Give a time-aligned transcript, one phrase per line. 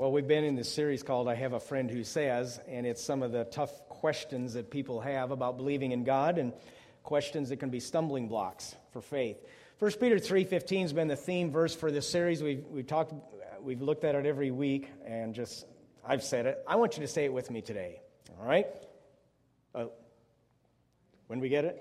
[0.00, 3.04] Well, we've been in this series called I Have a Friend Who Says, and it's
[3.04, 6.54] some of the tough questions that people have about believing in God and
[7.02, 9.36] questions that can be stumbling blocks for faith.
[9.78, 12.42] 1 Peter 3.15 has been the theme verse for this series.
[12.42, 13.12] We've, we've, talked,
[13.60, 15.66] we've looked at it every week, and just,
[16.02, 16.64] I've said it.
[16.66, 18.00] I want you to say it with me today,
[18.40, 18.68] all right?
[19.74, 19.84] Uh,
[21.26, 21.76] when we get it?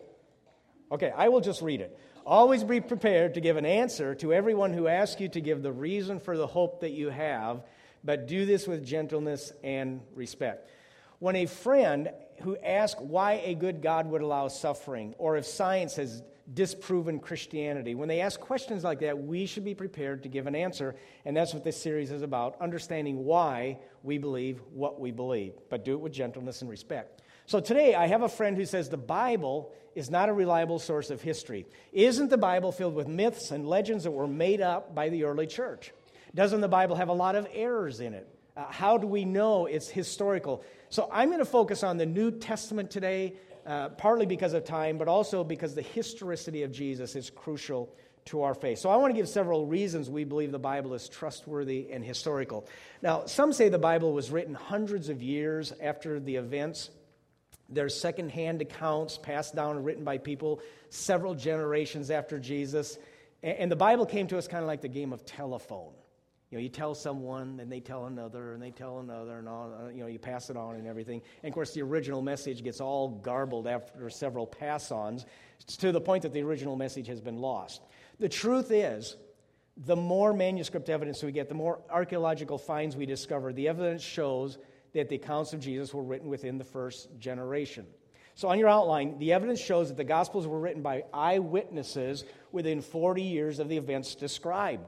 [0.91, 1.97] Okay, I will just read it.
[2.25, 5.71] Always be prepared to give an answer to everyone who asks you to give the
[5.71, 7.63] reason for the hope that you have–
[8.03, 10.70] but do this with gentleness and respect.
[11.20, 12.09] When a friend
[12.41, 17.94] who asks why a good God would allow suffering, or if science has disproven Christianity,
[17.95, 20.95] when they ask questions like that, we should be prepared to give an answer.
[21.25, 25.84] And that's what this series is about understanding why we believe what we believe, but
[25.84, 27.22] do it with gentleness and respect.
[27.45, 31.09] So today, I have a friend who says the Bible is not a reliable source
[31.09, 31.66] of history.
[31.91, 35.47] Isn't the Bible filled with myths and legends that were made up by the early
[35.47, 35.91] church?
[36.35, 38.27] Doesn't the Bible have a lot of errors in it?
[38.55, 40.63] Uh, how do we know it's historical?
[40.89, 44.97] So I'm going to focus on the New Testament today, uh, partly because of time,
[44.97, 47.89] but also because the historicity of Jesus is crucial
[48.25, 48.80] to our faith.
[48.80, 52.67] So I want to give several reasons we believe the Bible is trustworthy and historical.
[53.02, 56.91] Now, some say the Bible was written hundreds of years after the events.
[57.69, 62.97] There's secondhand accounts passed down and written by people several generations after Jesus.
[63.41, 65.93] And the Bible came to us kind of like the game of telephone.
[66.50, 69.72] You know, you tell someone, and they tell another, and they tell another, and all,
[69.72, 71.22] uh, you know, you pass it on and everything.
[71.44, 75.27] And of course, the original message gets all garbled after several pass ons
[75.77, 77.83] to the point that the original message has been lost.
[78.20, 79.16] The truth is,
[79.77, 84.58] the more manuscript evidence we get, the more archaeological finds we discover, the evidence shows
[84.94, 87.86] that the accounts of Jesus were written within the first generation.
[88.33, 92.81] So, on your outline, the evidence shows that the Gospels were written by eyewitnesses within
[92.81, 94.86] 40 years of the events described.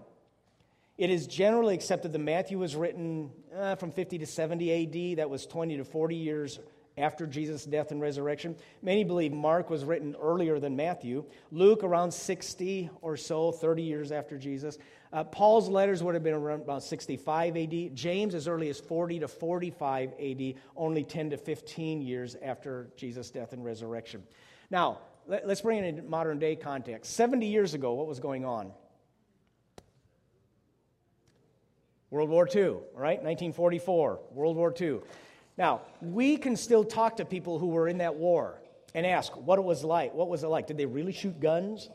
[1.02, 5.18] It is generally accepted that Matthew was written uh, from 50 to 70 AD.
[5.18, 6.60] That was 20 to 40 years
[6.96, 8.56] after Jesus' death and resurrection.
[8.84, 11.26] Many believe Mark was written earlier than Matthew.
[11.52, 14.78] Luke, around 60 or so, 30 years after Jesus.
[15.12, 17.96] Uh, Paul's letters would have been around about 65 AD.
[17.96, 23.32] James, as early as 40 to 45 AD, only 10 to 15 years after Jesus'
[23.32, 24.22] death and resurrection.
[24.70, 27.16] Now, let, us bring it into modern day context.
[27.16, 28.72] 70 years ago, what was going on?
[32.12, 33.24] World War II, right?
[33.24, 35.00] 1944, World War II.
[35.58, 38.62] Now, we can still talk to people who were in that war
[38.94, 40.14] and ask what it was like.
[40.14, 40.68] What was it like?
[40.68, 41.90] Did they really shoot guns?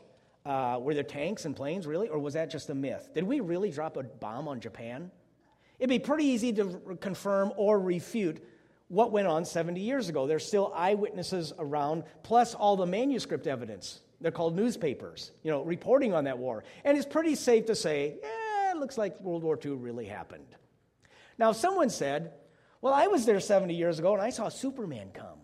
[0.45, 2.09] Uh, were there tanks and planes, really?
[2.09, 3.09] Or was that just a myth?
[3.13, 5.11] Did we really drop a bomb on Japan?
[5.79, 8.43] It'd be pretty easy to confirm or refute
[8.87, 10.25] what went on 70 years ago.
[10.25, 13.99] There's still eyewitnesses around, plus all the manuscript evidence.
[14.19, 16.63] They're called newspapers, you know, reporting on that war.
[16.83, 18.27] And it's pretty safe to say, eh,
[18.79, 20.47] looks like World War II really happened.
[21.37, 22.33] Now, someone said,
[22.81, 25.39] Well, I was there 70 years ago and I saw Superman come.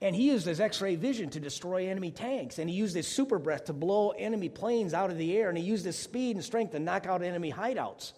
[0.00, 2.58] And he used his X ray vision to destroy enemy tanks.
[2.58, 5.48] And he used his super breath to blow enemy planes out of the air.
[5.48, 8.12] And he used his speed and strength to knock out enemy hideouts.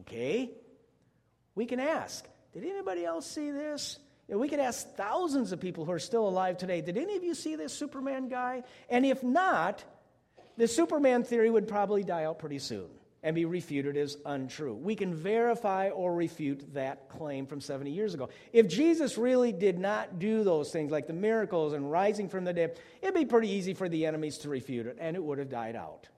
[0.00, 0.52] Okay?
[1.54, 3.98] We can ask Did anybody else see this?
[4.28, 7.16] You know, we could ask thousands of people who are still alive today Did any
[7.16, 8.62] of you see this Superman guy?
[8.88, 9.84] And if not,
[10.56, 12.88] the Superman theory would probably die out pretty soon
[13.22, 14.74] and be refuted as untrue.
[14.74, 18.28] We can verify or refute that claim from 70 years ago.
[18.52, 22.52] If Jesus really did not do those things, like the miracles and rising from the
[22.52, 25.48] dead, it'd be pretty easy for the enemies to refute it, and it would have
[25.48, 26.08] died out.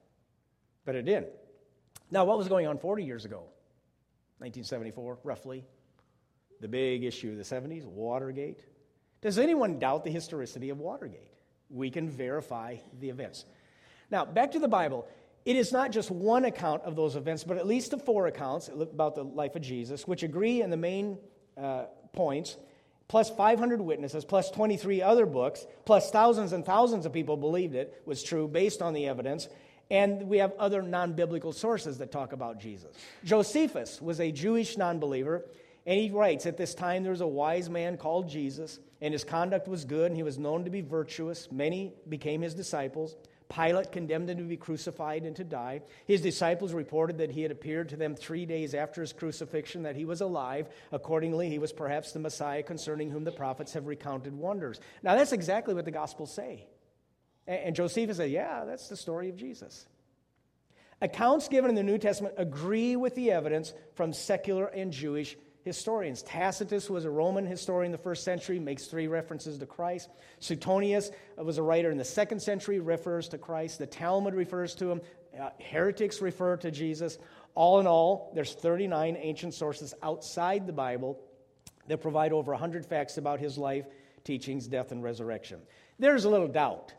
[0.84, 1.28] But it didn't.
[2.10, 3.44] Now, what was going on 40 years ago?
[4.38, 5.64] 1974, roughly.
[6.60, 8.60] The big issue of the 70s, Watergate.
[9.22, 11.32] Does anyone doubt the historicity of Watergate?
[11.70, 13.44] We can verify the events.
[14.10, 15.06] Now, back to the Bible
[15.50, 18.68] it is not just one account of those events, but at least the four accounts
[18.68, 21.18] about the life of Jesus, which agree in the main
[21.60, 22.56] uh, points,
[23.08, 28.00] plus 500 witnesses, plus 23 other books, plus thousands and thousands of people believed it
[28.06, 29.48] was true based on the evidence.
[29.90, 32.94] And we have other non biblical sources that talk about Jesus.
[33.24, 35.44] Josephus was a Jewish non believer,
[35.84, 39.24] and he writes At this time there was a wise man called Jesus, and his
[39.24, 41.50] conduct was good, and he was known to be virtuous.
[41.50, 43.16] Many became his disciples.
[43.50, 45.82] Pilate condemned him to be crucified and to die.
[46.06, 49.96] His disciples reported that he had appeared to them three days after his crucifixion, that
[49.96, 50.68] he was alive.
[50.92, 54.80] Accordingly, he was perhaps the Messiah concerning whom the prophets have recounted wonders.
[55.02, 56.66] Now, that's exactly what the Gospels say.
[57.46, 59.86] And Josephus said, Yeah, that's the story of Jesus.
[61.02, 66.22] Accounts given in the New Testament agree with the evidence from secular and Jewish historians.
[66.22, 70.10] Tacitus was a Roman historian in the first century, makes three references to Christ.
[70.38, 73.78] Suetonius was a writer in the second century, refers to Christ.
[73.78, 75.00] The Talmud refers to him.
[75.38, 77.18] Uh, heretics refer to Jesus.
[77.54, 81.20] All in all, there's 39 ancient sources outside the Bible
[81.88, 83.86] that provide over 100 facts about his life,
[84.24, 85.60] teachings, death, and resurrection.
[85.98, 86.94] There's a little doubt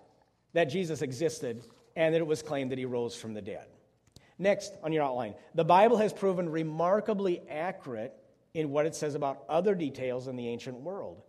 [0.53, 1.63] that Jesus existed
[1.95, 3.65] and that it was claimed that he rose from the dead.
[4.37, 8.20] Next on your outline, the Bible has proven remarkably accurate
[8.53, 11.23] in what it says about other details in the ancient world.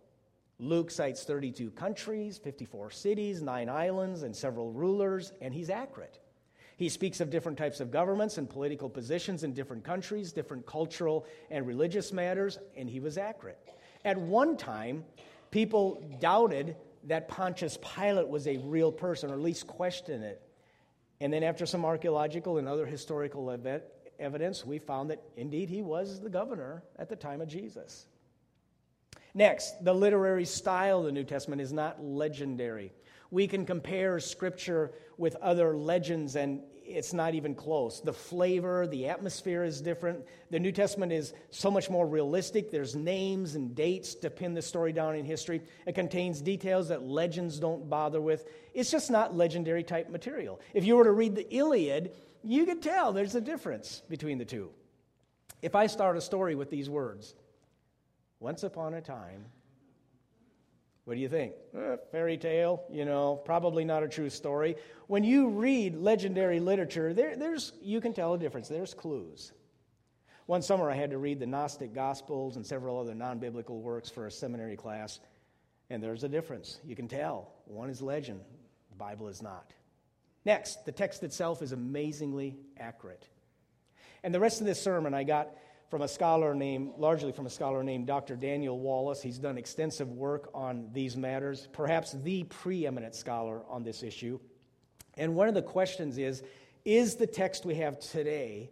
[0.59, 6.19] Luke cites 32 countries, 54 cities, nine islands, and several rulers, and he's accurate.
[6.77, 11.25] He speaks of different types of governments and political positions in different countries, different cultural
[11.51, 13.59] and religious matters, and he was accurate.
[14.05, 15.03] At one time,
[15.51, 20.41] people doubted that Pontius Pilate was a real person, or at least questioned it.
[21.19, 23.83] And then, after some archaeological and other historical event,
[24.23, 28.07] evidence, we found that indeed he was the governor at the time of Jesus.
[29.33, 32.93] Next, the literary style of the New Testament is not legendary.
[33.31, 37.99] We can compare scripture with other legends, and it's not even close.
[38.01, 40.23] The flavor, the atmosphere is different.
[40.51, 42.69] The New Testament is so much more realistic.
[42.69, 45.61] There's names and dates to pin the story down in history.
[45.87, 48.47] It contains details that legends don't bother with.
[48.75, 50.59] It's just not legendary type material.
[50.75, 52.11] If you were to read the Iliad,
[52.43, 54.69] you can tell there's a difference between the two.
[55.61, 57.35] If I start a story with these words,
[58.39, 59.45] once upon a time,
[61.05, 61.53] what do you think?
[61.77, 64.75] Eh, fairy tale, you know, probably not a true story.
[65.07, 68.67] When you read legendary literature, there, there's, you can tell a difference.
[68.67, 69.51] There's clues.
[70.45, 74.09] One summer, I had to read the Gnostic Gospels and several other non biblical works
[74.09, 75.19] for a seminary class,
[75.89, 76.79] and there's a difference.
[76.85, 77.53] You can tell.
[77.65, 78.41] One is legend,
[78.89, 79.71] the Bible is not.
[80.45, 83.27] Next, the text itself is amazingly accurate.
[84.23, 85.55] And the rest of this sermon I got
[85.89, 88.35] from a scholar named, largely from a scholar named Dr.
[88.35, 89.21] Daniel Wallace.
[89.21, 94.39] He's done extensive work on these matters, perhaps the preeminent scholar on this issue.
[95.17, 96.41] And one of the questions is
[96.83, 98.71] Is the text we have today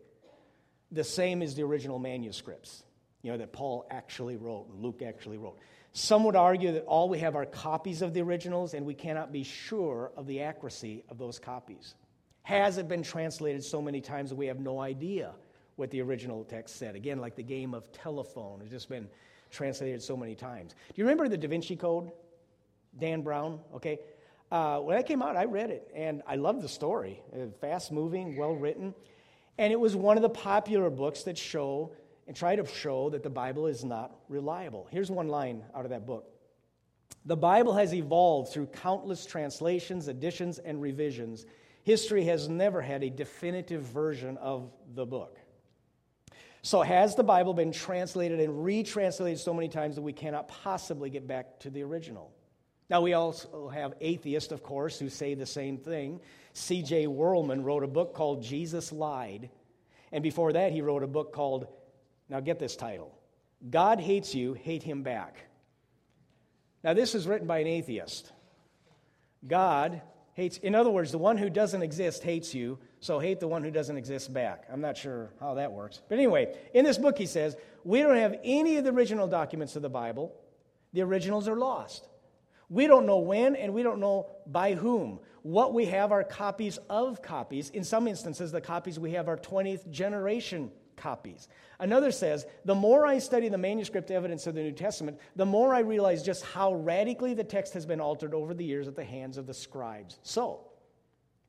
[0.92, 2.84] the same as the original manuscripts?
[3.22, 5.60] You know, that Paul actually wrote and Luke actually wrote.
[5.94, 9.32] Some would argue that all we have are copies of the originals, and we cannot
[9.32, 11.96] be sure of the accuracy of those copies.
[12.44, 15.34] Has it been translated so many times that we have no idea
[15.76, 16.96] what the original text said?
[16.96, 19.08] Again, like the game of telephone, it's just been
[19.50, 20.72] translated so many times.
[20.72, 22.12] Do you remember the Da Vinci Code?
[22.98, 24.00] Dan Brown, okay?
[24.52, 27.22] Uh, when that came out, I read it, and I loved the story.
[27.62, 28.94] Fast moving, well written.
[29.58, 31.92] And it was one of the popular books that show
[32.28, 34.88] and try to show that the Bible is not reliable.
[34.92, 36.30] Here's one line out of that book
[37.26, 41.46] The Bible has evolved through countless translations, additions, and revisions.
[41.84, 45.40] History has never had a definitive version of the book.
[46.64, 51.10] So, has the Bible been translated and retranslated so many times that we cannot possibly
[51.10, 52.32] get back to the original?
[52.88, 56.20] Now, we also have atheists, of course, who say the same thing.
[56.54, 57.08] C.J.
[57.08, 59.50] Werleman wrote a book called Jesus Lied.
[60.12, 61.68] And before that, he wrote a book called
[62.32, 63.14] now, get this title
[63.70, 65.46] God Hates You, Hate Him Back.
[66.84, 68.32] Now, this is written by an atheist.
[69.46, 70.02] God
[70.34, 73.64] hates, in other words, the one who doesn't exist hates you, so hate the one
[73.64, 74.64] who doesn't exist back.
[74.72, 76.02] I'm not sure how that works.
[76.08, 79.76] But anyway, in this book, he says, we don't have any of the original documents
[79.76, 80.34] of the Bible,
[80.94, 82.08] the originals are lost.
[82.70, 85.20] We don't know when and we don't know by whom.
[85.42, 87.70] What we have are copies of copies.
[87.72, 90.72] In some instances, the copies we have are 20th generation
[91.02, 91.48] copies.
[91.80, 95.74] Another says, the more I study the manuscript evidence of the New Testament, the more
[95.74, 99.04] I realize just how radically the text has been altered over the years at the
[99.04, 100.20] hands of the scribes.
[100.22, 100.62] So,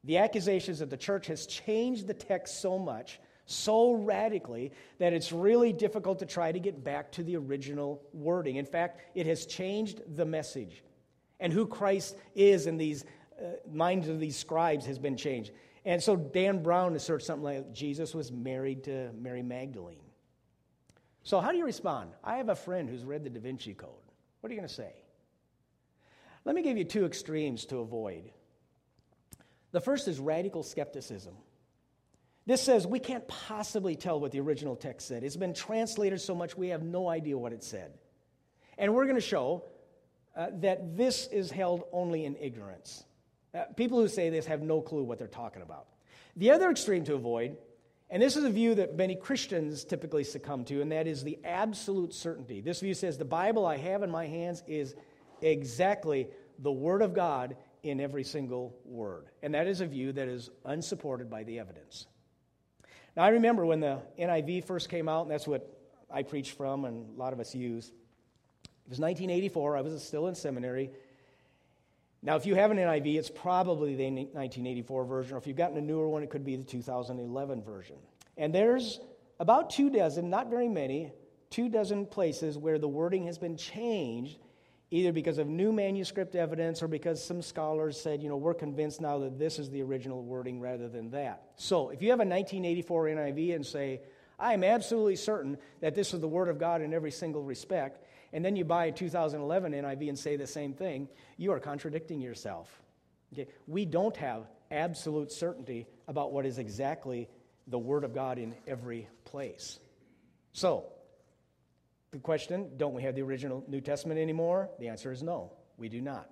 [0.04, 5.32] the accusations that the church has changed the text so much, so radically, that it's
[5.32, 8.56] really difficult to try to get back to the original wording.
[8.56, 10.82] In fact, it has changed the message.
[11.38, 13.04] And who Christ is in these
[13.38, 15.52] uh, minds of these scribes has been changed.
[15.84, 19.98] And so Dan Brown asserts something like Jesus was married to Mary Magdalene.
[21.24, 22.10] So, how do you respond?
[22.22, 23.90] I have a friend who's read the Da Vinci Code.
[24.40, 24.92] What are you going to say?
[26.44, 28.30] Let me give you two extremes to avoid.
[29.70, 31.34] The first is radical skepticism.
[32.44, 35.22] This says we can't possibly tell what the original text said.
[35.22, 37.92] It's been translated so much we have no idea what it said.
[38.76, 39.64] And we're going to show
[40.36, 43.04] uh, that this is held only in ignorance.
[43.54, 45.86] Uh, people who say this have no clue what they're talking about.
[46.36, 47.56] The other extreme to avoid,
[48.08, 51.38] and this is a view that many Christians typically succumb to, and that is the
[51.44, 52.60] absolute certainty.
[52.60, 54.94] This view says the Bible I have in my hands is
[55.40, 56.28] exactly
[56.58, 59.26] the Word of God in every single word.
[59.42, 62.06] And that is a view that is unsupported by the evidence.
[63.16, 65.68] Now, I remember when the NIV first came out, and that's what
[66.10, 67.88] I preach from and a lot of us use.
[68.64, 69.76] It was 1984.
[69.76, 70.90] I was still in seminary.
[72.22, 75.76] Now, if you have an NIV, it's probably the 1984 version, or if you've gotten
[75.76, 77.96] a newer one, it could be the 2011 version.
[78.36, 79.00] And there's
[79.40, 81.12] about two dozen, not very many,
[81.50, 84.38] two dozen places where the wording has been changed,
[84.92, 89.00] either because of new manuscript evidence or because some scholars said, you know, we're convinced
[89.00, 91.42] now that this is the original wording rather than that.
[91.56, 94.00] So if you have a 1984 NIV and say,
[94.38, 98.04] I am absolutely certain that this is the Word of God in every single respect,
[98.32, 102.20] and then you buy a 2011 NIV and say the same thing, you are contradicting
[102.20, 102.82] yourself.
[103.32, 103.46] Okay?
[103.66, 107.28] We don't have absolute certainty about what is exactly
[107.66, 109.78] the Word of God in every place.
[110.52, 110.86] So,
[112.10, 114.70] the question don't we have the original New Testament anymore?
[114.78, 116.30] The answer is no, we do not.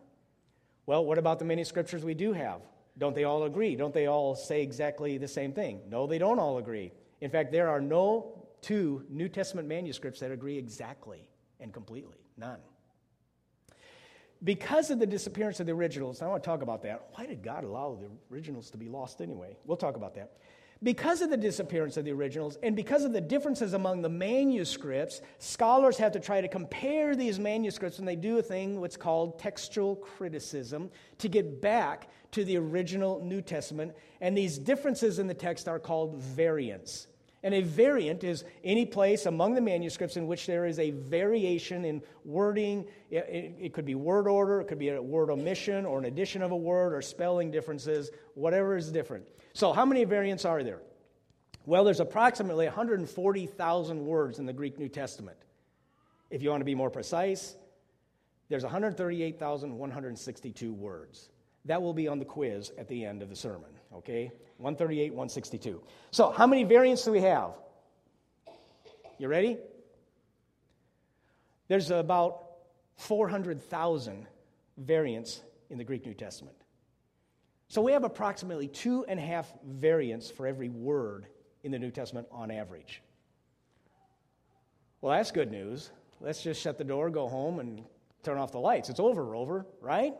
[0.87, 2.62] Well, what about the many scriptures we do have?
[2.99, 3.76] Don't they all agree?
[3.76, 5.80] Don't they all say exactly the same thing?
[5.88, 6.92] No, they don't all agree.
[7.21, 11.29] In fact, there are no two New Testament manuscripts that agree exactly
[11.61, 12.19] and completely.
[12.37, 12.59] None.
[14.43, 17.09] Because of the disappearance of the originals, I want to talk about that.
[17.12, 19.57] Why did God allow the originals to be lost anyway?
[19.67, 20.33] We'll talk about that.
[20.83, 25.21] Because of the disappearance of the originals and because of the differences among the manuscripts,
[25.38, 29.38] scholars have to try to compare these manuscripts and they do a thing what's called
[29.38, 33.95] textual criticism to get back to the original New Testament.
[34.23, 37.09] And these differences in the text are called variants.
[37.42, 41.87] And a variant is any place among the manuscripts in which there is a variation
[41.87, 42.87] in wording.
[43.11, 46.50] It, could be word order, it could be a word omission or an addition of
[46.50, 49.26] a word or spelling differences, whatever is different.
[49.54, 50.82] So, how many variants are there?
[51.64, 55.38] Well, there's approximately 140,000 words in the Greek New Testament.
[56.30, 57.56] If you want to be more precise,
[58.49, 61.30] there's 138,162 words.
[61.66, 64.30] That will be on the quiz at the end of the sermon, okay?
[64.59, 65.82] 138, 162.
[66.11, 67.52] So, how many variants do we have?
[69.18, 69.59] You ready?
[71.68, 72.47] There's about
[72.97, 74.26] 400,000
[74.78, 76.56] variants in the Greek New Testament.
[77.68, 81.26] So, we have approximately two and a half variants for every word
[81.62, 83.02] in the New Testament on average.
[85.00, 85.90] Well, that's good news.
[86.20, 87.82] Let's just shut the door, go home, and
[88.23, 88.90] turn off the lights.
[88.90, 90.14] It's over, Rover, right?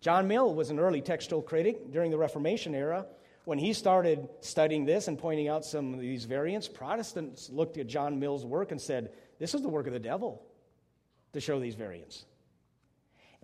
[0.00, 3.06] John Mill was an early textual critic during the Reformation era.
[3.44, 7.86] When he started studying this and pointing out some of these variants, Protestants looked at
[7.86, 10.42] John Mill's work and said, This is the work of the devil
[11.32, 12.24] to show these variants.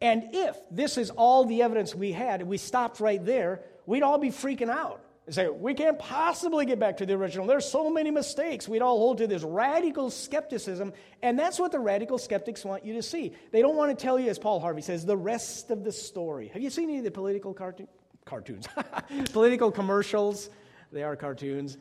[0.01, 4.19] And if this is all the evidence we had we stopped right there, we'd all
[4.19, 7.47] be freaking out and say, we can't possibly get back to the original.
[7.47, 8.69] There's so many mistakes.
[8.69, 12.95] We'd all hold to this radical skepticism, and that's what the radical skeptics want you
[12.95, 13.33] to see.
[13.53, 16.49] They don't want to tell you, as Paul Harvey says, the rest of the story.
[16.49, 17.87] Have you seen any of the political cartoon,
[18.25, 18.67] cartoons?
[19.33, 20.51] political commercials?
[20.91, 21.79] They are cartoons.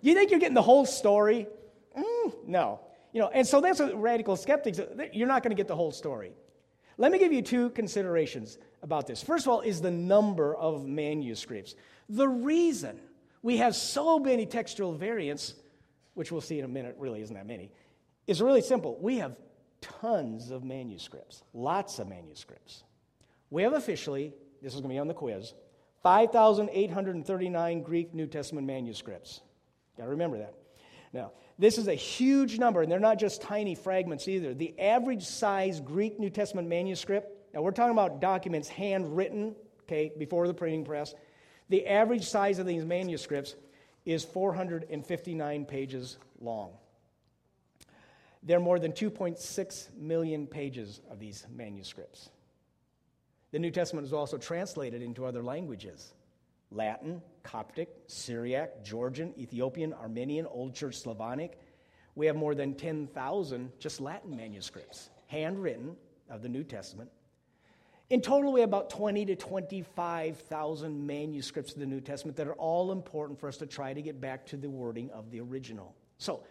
[0.00, 1.48] You think you're getting the whole story?
[1.98, 2.80] Mm, no.
[3.12, 4.78] You know, and so that's what radical skeptics,
[5.12, 6.32] you're not going to get the whole story.
[6.98, 9.22] Let me give you two considerations about this.
[9.22, 11.74] First of all, is the number of manuscripts.
[12.08, 12.98] The reason
[13.42, 15.54] we have so many textual variants,
[16.14, 17.70] which we'll see in a minute, really isn't that many,
[18.26, 18.98] is really simple.
[19.00, 19.36] We have
[19.80, 22.82] tons of manuscripts, lots of manuscripts.
[23.50, 25.54] We have officially, this is going to be on the quiz,
[26.02, 29.42] 5,839 Greek New Testament manuscripts.
[29.96, 30.54] Got to remember that.
[31.12, 34.54] Now, this is a huge number, and they're not just tiny fragments either.
[34.54, 40.46] The average size Greek New Testament manuscript, now we're talking about documents handwritten, okay, before
[40.46, 41.14] the printing press,
[41.68, 43.56] the average size of these manuscripts
[44.04, 46.72] is 459 pages long.
[48.42, 52.30] There are more than 2.6 million pages of these manuscripts.
[53.50, 56.12] The New Testament is also translated into other languages
[56.70, 61.58] Latin, Coptic, Syriac, Georgian, Ethiopian, Armenian, Old Church Slavonic.
[62.14, 65.96] We have more than 10,000 just Latin manuscripts, handwritten
[66.28, 67.10] of the New Testament.
[68.08, 72.54] In total, we have about 20 to 25,000 manuscripts of the New Testament that are
[72.54, 75.94] all important for us to try to get back to the wording of the original.
[76.18, 76.44] So,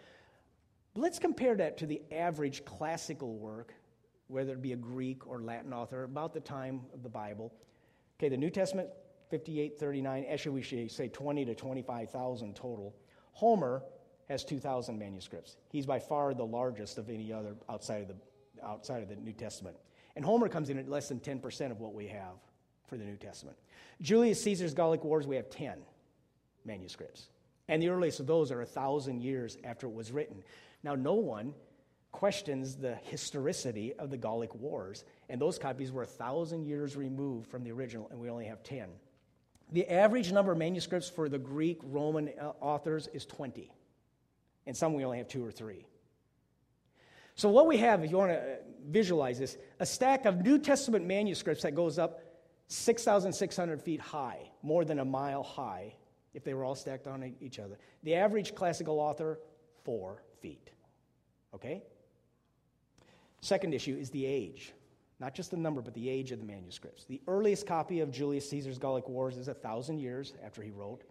[0.94, 3.72] let's compare that to the average classical work,
[4.28, 7.52] whether it be a Greek or Latin author, about the time of the Bible.
[8.18, 8.90] Okay, the New Testament,
[9.30, 10.26] 5839.
[10.30, 12.94] Actually, we should say 20 to 25,000 total.
[13.32, 13.82] Homer
[14.28, 15.56] has 2,000 manuscripts.
[15.70, 18.16] He's by far the largest of any other outside of the,
[18.64, 19.76] outside of the New Testament.
[20.14, 22.34] And Homer comes in at less than 10% of what we have
[22.86, 23.56] for the New Testament.
[24.00, 25.78] Julius Caesar's Gallic Wars, we have 10
[26.64, 27.28] manuscripts.
[27.68, 30.42] And the earliest of those are a thousand years after it was written.
[30.82, 31.54] Now, no one
[32.12, 37.50] questions the historicity of the Gallic Wars, and those copies were a thousand years removed
[37.50, 38.88] from the original, and we only have 10.
[39.72, 43.70] The average number of manuscripts for the Greek Roman uh, authors is 20,
[44.66, 45.86] and some we only have two or three.
[47.34, 48.56] So, what we have, if you want to uh,
[48.88, 52.22] visualize this, a stack of New Testament manuscripts that goes up
[52.68, 55.94] 6,600 feet high, more than a mile high,
[56.32, 57.76] if they were all stacked on each other.
[58.02, 59.38] The average classical author,
[59.84, 60.70] four feet.
[61.54, 61.82] Okay?
[63.40, 64.72] Second issue is the age.
[65.18, 67.04] Not just the number, but the age of the manuscripts.
[67.04, 71.04] The earliest copy of Julius Caesar's Gallic Wars is a thousand years after he wrote.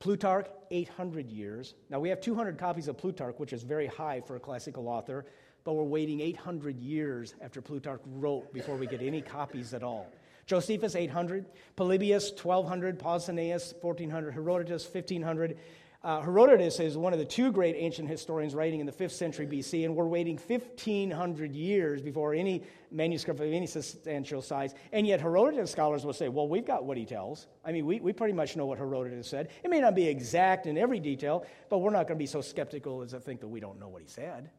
[0.00, 1.74] Plutarch, 800 years.
[1.90, 5.24] Now, we have 200 copies of Plutarch, which is very high for a classical author,
[5.64, 10.08] but we're waiting 800 years after Plutarch wrote before we get any copies at all.
[10.46, 11.44] Josephus, 800.
[11.76, 12.98] Polybius, 1200.
[12.98, 14.32] Pausanias, 1400.
[14.32, 15.58] Herodotus, 1500.
[16.04, 19.48] Uh, Herodotus is one of the two great ancient historians writing in the 5th century
[19.48, 22.62] BC, and we're waiting 1,500 years before any
[22.92, 24.74] manuscript of any substantial size.
[24.92, 27.48] And yet, Herodotus scholars will say, well, we've got what he tells.
[27.64, 29.48] I mean, we, we pretty much know what Herodotus said.
[29.64, 32.42] It may not be exact in every detail, but we're not going to be so
[32.42, 34.50] skeptical as to think that we don't know what he said.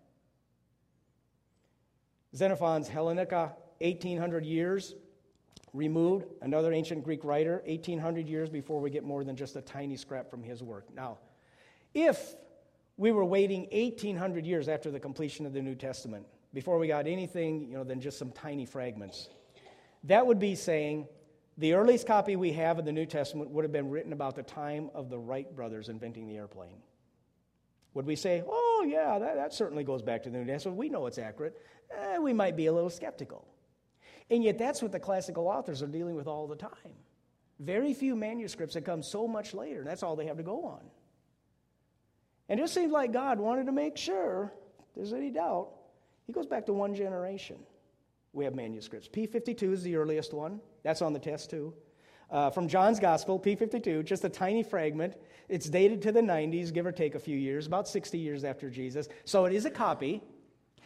[2.35, 4.93] Xenophon's Hellenica, 1,800 years
[5.73, 9.95] removed, another ancient Greek writer, 1,800 years before we get more than just a tiny
[9.95, 10.85] scrap from his work.
[10.93, 11.17] Now,
[11.93, 12.35] if
[12.97, 17.07] we were waiting 1,800 years after the completion of the New Testament before we got
[17.07, 19.29] anything you know, than just some tiny fragments,
[20.03, 21.07] that would be saying
[21.57, 24.43] the earliest copy we have of the New Testament would have been written about the
[24.43, 26.77] time of the Wright brothers inventing the airplane.
[27.93, 30.77] Would we say, oh, yeah, that, that certainly goes back to the New Testament?
[30.77, 31.57] We know it's accurate.
[31.91, 33.47] Eh, we might be a little skeptical.
[34.29, 36.95] And yet, that's what the classical authors are dealing with all the time.
[37.59, 39.79] Very few manuscripts that come so much later.
[39.79, 40.81] and That's all they have to go on.
[42.49, 44.51] And it just seems like God wanted to make sure
[44.95, 45.69] there's any doubt.
[46.25, 47.57] He goes back to one generation.
[48.33, 49.07] We have manuscripts.
[49.07, 50.59] P52 is the earliest one.
[50.83, 51.73] That's on the test, too.
[52.31, 55.15] Uh, from John's Gospel, P52, just a tiny fragment.
[55.47, 58.69] It's dated to the 90s, give or take a few years, about 60 years after
[58.69, 59.07] Jesus.
[59.25, 60.21] So it is a copy,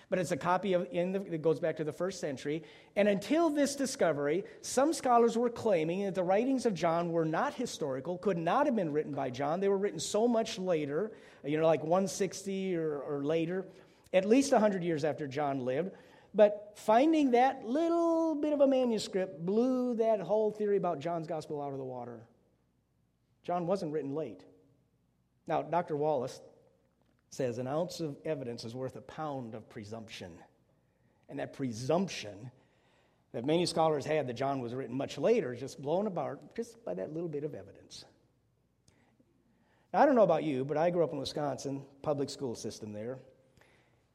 [0.10, 2.64] but it's a copy of in the, that goes back to the first century.
[2.96, 7.54] And until this discovery, some scholars were claiming that the writings of John were not
[7.54, 9.60] historical, could not have been written by John.
[9.60, 11.12] They were written so much later,
[11.44, 13.66] you know, like 160 or, or later,
[14.14, 15.92] at least 100 years after John lived.
[16.36, 21.62] But finding that little bit of a manuscript blew that whole theory about John's gospel
[21.62, 22.22] out of the water.
[23.44, 24.42] John wasn't written late.
[25.46, 25.96] Now, Dr.
[25.96, 26.42] Wallace,
[27.34, 30.32] says an ounce of evidence is worth a pound of presumption.
[31.30, 32.52] And that presumption
[33.32, 36.84] that many scholars had that John was written much later is just blown apart just
[36.86, 38.06] by that little bit of evidence.
[39.92, 42.94] Now, I don't know about you, but I grew up in Wisconsin, public school system
[42.94, 43.18] there.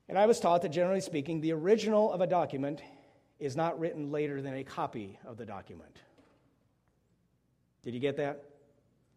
[0.08, 2.82] And I was taught that generally speaking, the original of a document
[3.40, 5.98] is not written later than a copy of the document.
[7.82, 8.44] Did you get that?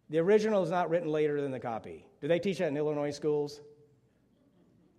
[0.09, 2.05] The original is not written later than the copy.
[2.19, 3.61] Do they teach that in Illinois schools?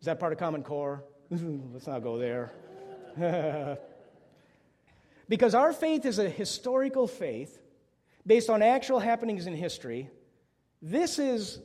[0.03, 1.05] Is that part of Common Core?
[1.31, 2.51] Let's not go there.
[5.29, 7.61] because our faith is a historical faith
[8.27, 10.11] based on actual happenings in history.
[10.83, 11.61] This is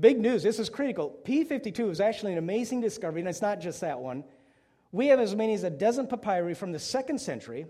[0.00, 0.42] big news.
[0.42, 1.14] This is critical.
[1.26, 4.24] P52 is actually an amazing discovery, and it's not just that one.
[4.90, 7.66] We have as many as a dozen papyri from the second century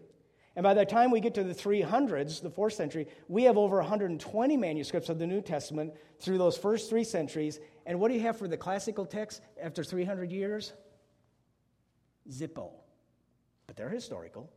[0.54, 3.76] and by the time we get to the 300s, the fourth century, we have over
[3.76, 7.58] 120 manuscripts of the New Testament through those first three centuries.
[7.86, 10.72] And what do you have for the classical texts after 300 years?
[12.30, 12.70] Zippo.
[13.66, 14.50] But they're historical.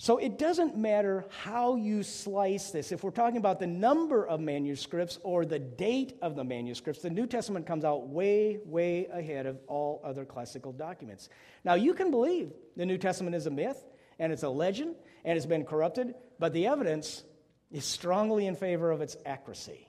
[0.00, 2.92] So it doesn't matter how you slice this.
[2.92, 7.10] If we're talking about the number of manuscripts or the date of the manuscripts, the
[7.10, 11.28] New Testament comes out way, way ahead of all other classical documents.
[11.64, 13.84] Now, you can believe the New Testament is a myth
[14.20, 17.24] and it's a legend and it's been corrupted, but the evidence
[17.72, 19.87] is strongly in favor of its accuracy.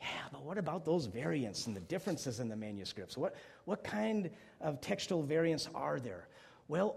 [0.00, 3.16] Yeah, but what about those variants and the differences in the manuscripts?
[3.16, 6.26] What, what kind of textual variants are there?
[6.68, 6.96] Well,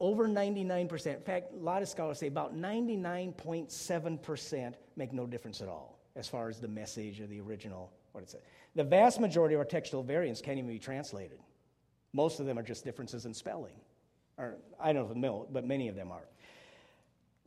[0.00, 1.06] over 99%.
[1.06, 6.28] In fact, a lot of scholars say about 99.7% make no difference at all as
[6.28, 8.42] far as the message or the original, what it says.
[8.74, 11.40] The vast majority of our textual variants can't even be translated.
[12.12, 13.74] Most of them are just differences in spelling.
[14.36, 16.28] Or, I don't know, but many of them are.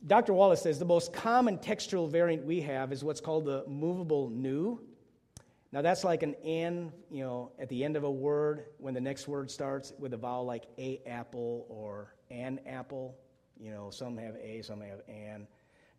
[0.06, 0.32] Dr.
[0.32, 4.80] Wallace says the most common textual variant we have is what's called the movable nu.
[5.70, 9.00] Now that's like an "an," you know, at the end of a word when the
[9.00, 13.16] next word starts with a vowel like a apple or an apple.
[13.58, 15.46] You know, some have a, some have an.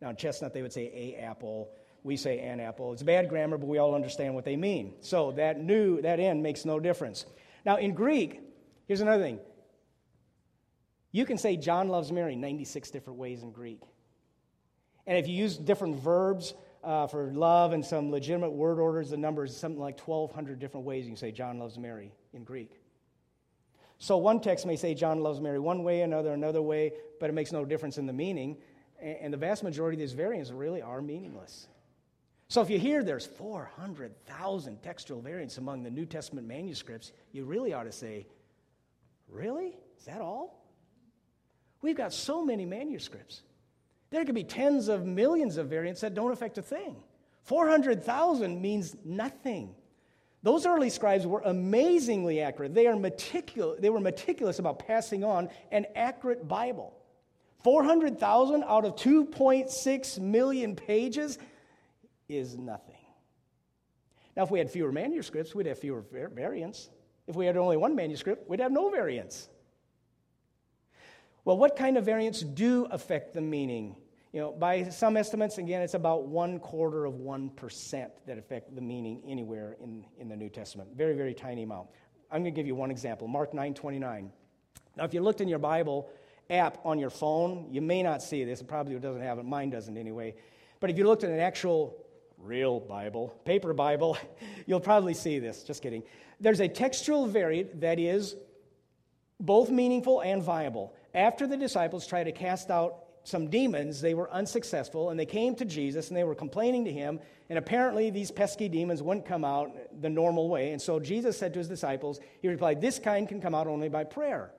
[0.02, 1.72] Now in Chestnut they would say a apple.
[2.04, 2.92] We say an apple.
[2.92, 4.96] It's bad grammar, but we all understand what they mean.
[5.00, 7.26] So that nu, that n makes no difference.
[7.66, 8.42] Now in Greek,
[8.86, 9.40] here's another thing.
[11.14, 13.80] You can say John loves Mary 96 different ways in Greek.
[15.06, 19.10] And if you use different verbs uh, for love and some legitimate word orders.
[19.10, 22.44] The number is something like 1,200 different ways you can say John loves Mary in
[22.44, 22.80] Greek.
[24.00, 27.34] So one text may say John loves Mary one way, another another way, but it
[27.34, 28.58] makes no difference in the meaning.
[29.02, 31.68] And the vast majority of these variants really are meaningless.
[32.50, 37.74] So if you hear there's 400,000 textual variants among the New Testament manuscripts, you really
[37.74, 38.28] ought to say,
[39.30, 39.78] Really?
[39.98, 40.68] Is that all?
[41.82, 43.42] We've got so many manuscripts.
[44.14, 46.98] There could be tens of millions of variants that don't affect a thing.
[47.46, 49.74] 400,000 means nothing.
[50.44, 52.76] Those early scribes were amazingly accurate.
[52.76, 56.94] They, are meticul- they were meticulous about passing on an accurate Bible.
[57.64, 61.40] 400,000 out of 2.6 million pages
[62.30, 62.94] is nothing.
[64.38, 66.92] Now, if we had fewer manuscripts, we'd have fewer variants.
[67.26, 69.50] If we had only one manuscript, we'd have no variants.
[71.46, 73.96] Well, what kind of variants do affect the meaning?
[74.34, 78.82] You know, by some estimates, again, it's about one quarter of 1% that affect the
[78.82, 80.90] meaning anywhere in, in the New Testament.
[80.96, 81.90] Very, very tiny amount.
[82.32, 84.32] I'm going to give you one example Mark 9 29.
[84.98, 86.10] Now, if you looked in your Bible
[86.50, 88.60] app on your phone, you may not see this.
[88.60, 89.46] It probably doesn't have it.
[89.46, 90.34] Mine doesn't anyway.
[90.80, 91.96] But if you looked at an actual
[92.40, 94.18] real Bible, paper Bible,
[94.66, 95.64] you'll probably see this.
[95.64, 96.02] Just kidding.
[96.40, 98.36] There's a textual variant that is
[99.40, 100.96] both meaningful and viable.
[101.14, 105.56] After the disciples try to cast out some demons, they were unsuccessful, and they came
[105.56, 107.20] to Jesus and they were complaining to him.
[107.50, 110.72] And apparently, these pesky demons wouldn't come out the normal way.
[110.72, 113.90] And so Jesus said to his disciples, He replied, This kind can come out only
[113.90, 114.52] by prayer.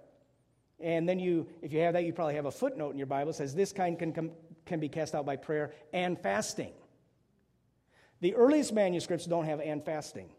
[0.80, 3.32] And then you, if you have that, you probably have a footnote in your Bible
[3.32, 4.30] that says, This kind can, come,
[4.64, 6.72] can be cast out by prayer and fasting.
[8.20, 10.30] The earliest manuscripts don't have and fasting,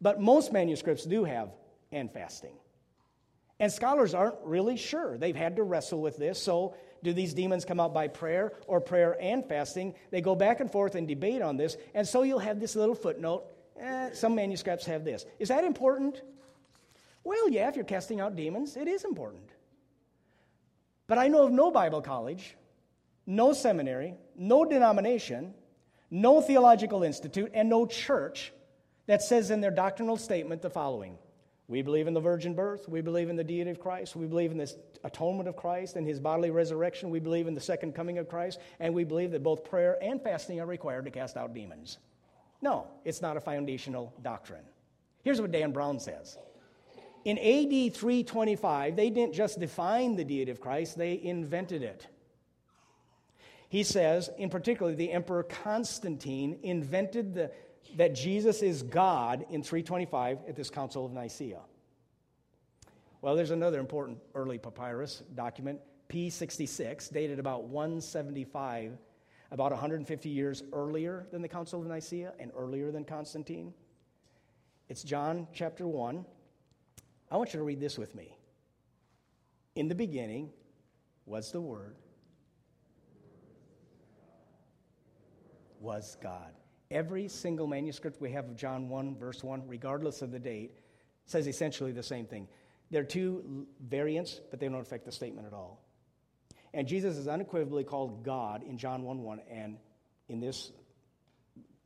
[0.00, 1.50] but most manuscripts do have
[1.90, 2.54] and fasting.
[3.60, 5.18] And scholars aren't really sure.
[5.18, 6.42] They've had to wrestle with this.
[6.42, 9.94] So, do these demons come out by prayer or prayer and fasting?
[10.10, 11.76] They go back and forth and debate on this.
[11.94, 13.44] And so you'll have this little footnote.
[13.80, 15.26] Eh, some manuscripts have this.
[15.38, 16.22] Is that important?
[17.24, 19.50] Well, yeah, if you're casting out demons, it is important.
[21.06, 22.56] But I know of no Bible college,
[23.26, 25.54] no seminary, no denomination,
[26.10, 28.52] no theological institute, and no church
[29.06, 31.18] that says in their doctrinal statement the following
[31.68, 32.88] we believe in the virgin birth.
[32.88, 34.16] We believe in the deity of Christ.
[34.16, 34.72] We believe in the
[35.04, 37.10] atonement of Christ and his bodily resurrection.
[37.10, 38.58] We believe in the second coming of Christ.
[38.80, 41.98] And we believe that both prayer and fasting are required to cast out demons.
[42.60, 44.64] No, it's not a foundational doctrine.
[45.22, 46.36] Here's what Dan Brown says
[47.24, 52.06] In AD 325, they didn't just define the deity of Christ, they invented it.
[53.68, 57.50] He says, in particular, the Emperor Constantine invented the
[57.96, 61.60] that Jesus is God in 325 at this Council of Nicaea.
[63.20, 68.98] Well, there's another important early papyrus document, P66, dated about 175,
[69.50, 73.72] about 150 years earlier than the Council of Nicaea and earlier than Constantine.
[74.88, 76.24] It's John chapter 1.
[77.30, 78.36] I want you to read this with me.
[79.76, 80.50] In the beginning
[81.24, 81.94] was the Word,
[85.80, 86.52] was God.
[86.92, 90.72] Every single manuscript we have of John 1, verse 1, regardless of the date,
[91.24, 92.46] says essentially the same thing.
[92.90, 95.82] There are two variants, but they don't affect the statement at all.
[96.74, 99.78] And Jesus is unequivocally called God in John 1 1, and
[100.28, 100.70] in this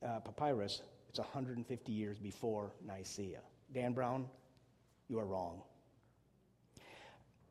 [0.05, 3.39] uh, papyrus, it's 150 years before Nicaea.
[3.73, 4.25] Dan Brown,
[5.07, 5.61] you are wrong.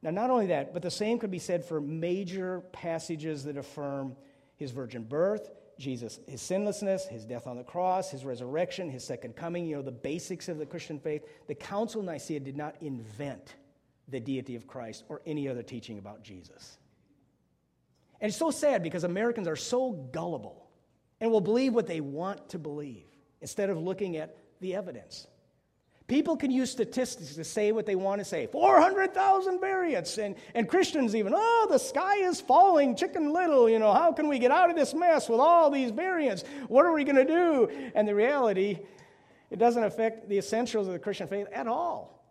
[0.03, 4.15] Now, not only that, but the same could be said for major passages that affirm
[4.57, 9.37] his virgin birth, Jesus, his sinlessness, his death on the cross, his resurrection, his second
[9.37, 11.23] coming, you know, the basics of the Christian faith.
[11.49, 13.57] The Council of Nicaea did not invent
[14.09, 16.79] the deity of Christ or any other teaching about Jesus.
[18.21, 20.67] And it's so sad because Americans are so gullible
[21.21, 23.07] and will believe what they want to believe
[23.41, 25.27] instead of looking at the evidence.
[26.09, 30.19] People can use statistics to say what they want to say 400,000 variants.
[30.19, 33.69] And, and Christians even, oh, the sky is falling, chicken little.
[33.69, 36.45] You know, how can we get out of this mess with all these variants?
[36.69, 37.91] What are we going to do?
[37.97, 38.79] And the reality,
[39.51, 42.25] it doesn't affect the essentials of the Christian faith at all.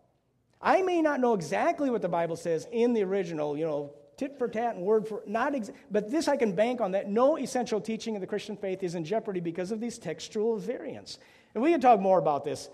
[0.60, 4.38] I may not know exactly what the Bible says in the original, you know, tit
[4.38, 7.36] for tat and word for not ex- but this I can bank on that no
[7.36, 11.18] essential teaching of the Christian faith is in jeopardy because of these textual variants.
[11.54, 12.70] And we can talk more about this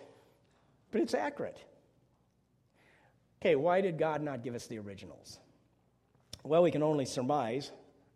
[0.93, 1.59] but it's accurate.
[3.41, 5.41] Okay, why did God not give us the originals?
[6.45, 7.73] Well, we can only surmise.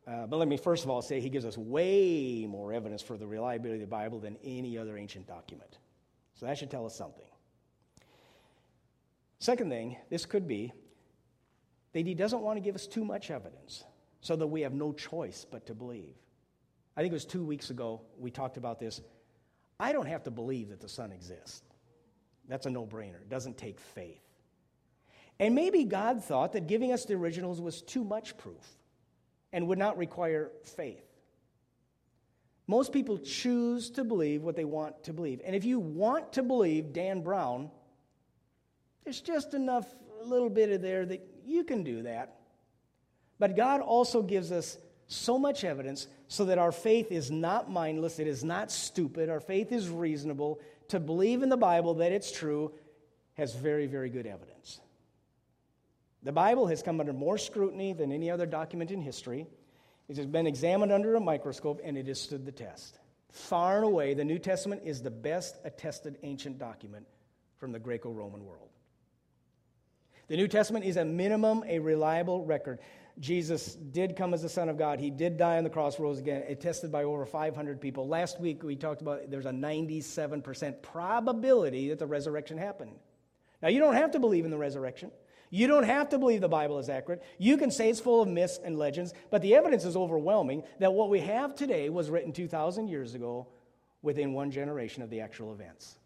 [0.07, 3.17] Uh, but let me first of all say he gives us way more evidence for
[3.17, 5.79] the reliability of the Bible than any other ancient document.
[6.35, 7.25] So that should tell us something.
[9.41, 10.73] Second thing, this could be
[11.93, 13.85] that he doesn't want to give us too much evidence
[14.21, 16.15] so that we have no choice but to believe.
[16.97, 19.01] I think it was two weeks ago, we talked about this.
[19.79, 21.63] I don't have to believe that the sun exists.
[22.49, 23.21] That's a no brainer.
[23.21, 24.23] It doesn't take faith.
[25.39, 28.65] And maybe God thought that giving us the originals was too much proof
[29.53, 31.05] and would not require faith.
[32.67, 35.41] Most people choose to believe what they want to believe.
[35.45, 37.71] And if you want to believe Dan Brown,
[39.05, 39.87] there's just enough,
[40.25, 42.41] little bit of there that you can do that.
[43.39, 48.19] But God also gives us so much evidence so that our faith is not mindless,
[48.19, 50.61] it is not stupid, our faith is reasonable.
[50.89, 52.73] To believe in the Bible that it's true
[53.35, 54.81] has very, very good evidence.
[56.23, 59.47] The Bible has come under more scrutiny than any other document in history.
[60.09, 62.99] It has been examined under a microscope and it has stood the test.
[63.31, 67.07] Far and away, the New Testament is the best attested ancient document
[67.59, 68.71] from the Greco Roman world.
[70.29, 72.81] The New Testament is a minimum, a reliable record.
[73.19, 75.01] Jesus did come as the Son of God.
[75.01, 78.07] He did die on the cross, rose again, attested by over 500 people.
[78.07, 82.93] Last week we talked about there's a 97% probability that the resurrection happened.
[83.63, 85.11] Now, you don't have to believe in the resurrection.
[85.49, 87.23] You don't have to believe the Bible is accurate.
[87.39, 90.93] You can say it's full of myths and legends, but the evidence is overwhelming that
[90.93, 93.47] what we have today was written 2,000 years ago
[94.03, 95.97] within one generation of the actual events.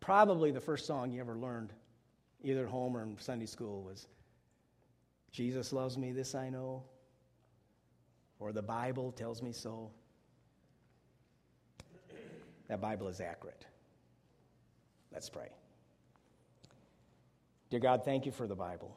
[0.00, 1.72] Probably the first song you ever learned,
[2.42, 4.06] either at home or in Sunday school, was
[5.32, 6.84] Jesus loves me, this I know,
[8.38, 9.90] or the Bible tells me so.
[12.68, 13.64] That Bible is accurate.
[15.12, 15.48] Let's pray.
[17.70, 18.96] Dear God, thank you for the Bible.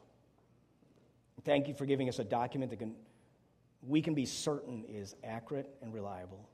[1.44, 2.94] Thank you for giving us a document that can,
[3.86, 6.48] we can be certain is accurate and reliable.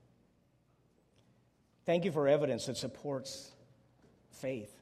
[1.84, 3.50] Thank you for evidence that supports
[4.30, 4.74] faith.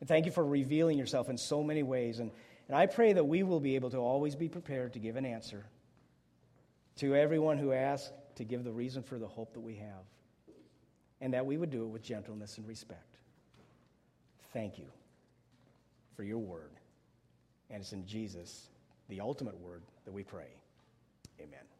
[0.00, 2.18] And thank you for revealing yourself in so many ways.
[2.18, 2.30] And,
[2.68, 5.24] and I pray that we will be able to always be prepared to give an
[5.24, 5.64] answer
[6.96, 10.04] to everyone who asks to give the reason for the hope that we have.
[11.20, 13.16] And that we would do it with gentleness and respect.
[14.52, 14.86] Thank you
[16.14, 16.72] for your word.
[17.70, 18.68] And it's in Jesus,
[19.08, 20.48] the ultimate word, that we pray.
[21.40, 21.75] Amen.